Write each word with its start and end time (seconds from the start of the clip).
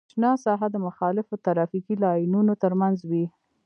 شنه 0.11 0.31
ساحه 0.45 0.67
د 0.71 0.77
مخالفو 0.87 1.35
ترافیکي 1.45 1.95
لاینونو 2.03 2.53
ترمنځ 2.63 2.97
وي 3.09 3.25